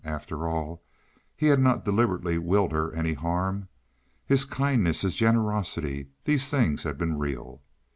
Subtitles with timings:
[0.03, 0.81] After all,
[1.35, 3.67] he had not deliberately willed her any harm.
[4.25, 7.61] His kindness, his generosity—these things had been real.